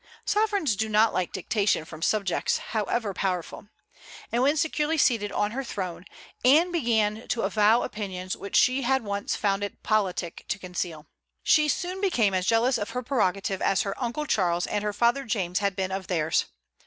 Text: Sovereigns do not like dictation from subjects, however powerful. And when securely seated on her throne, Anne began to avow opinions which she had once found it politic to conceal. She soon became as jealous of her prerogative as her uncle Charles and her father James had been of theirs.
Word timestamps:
Sovereigns 0.25 0.75
do 0.75 0.89
not 0.89 1.13
like 1.13 1.31
dictation 1.31 1.85
from 1.85 2.01
subjects, 2.01 2.57
however 2.73 3.13
powerful. 3.13 3.67
And 4.31 4.41
when 4.41 4.57
securely 4.57 4.97
seated 4.97 5.31
on 5.31 5.51
her 5.51 5.63
throne, 5.63 6.05
Anne 6.43 6.71
began 6.71 7.27
to 7.27 7.43
avow 7.43 7.83
opinions 7.83 8.35
which 8.35 8.55
she 8.55 8.81
had 8.81 9.03
once 9.03 9.35
found 9.35 9.63
it 9.63 9.83
politic 9.83 10.43
to 10.47 10.57
conceal. 10.57 11.05
She 11.43 11.67
soon 11.67 12.01
became 12.01 12.33
as 12.33 12.47
jealous 12.47 12.79
of 12.79 12.89
her 12.89 13.03
prerogative 13.03 13.61
as 13.61 13.83
her 13.83 13.93
uncle 14.01 14.25
Charles 14.25 14.65
and 14.65 14.83
her 14.83 14.91
father 14.91 15.23
James 15.23 15.59
had 15.59 15.75
been 15.75 15.91
of 15.91 16.07
theirs. 16.07 16.45